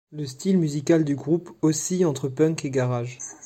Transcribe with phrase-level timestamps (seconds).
[0.11, 3.19] Le style musical du groupe oscille entre punk et garage.